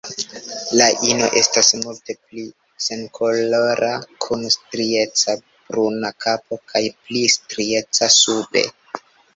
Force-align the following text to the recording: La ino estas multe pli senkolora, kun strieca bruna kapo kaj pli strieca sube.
La 0.77 0.85
ino 1.07 1.27
estas 1.41 1.69
multe 1.81 2.15
pli 2.21 2.45
senkolora, 2.87 3.93
kun 4.27 4.49
strieca 4.57 5.39
bruna 5.53 6.15
kapo 6.27 6.61
kaj 6.73 6.87
pli 7.05 7.27
strieca 7.39 8.15
sube. 8.21 8.71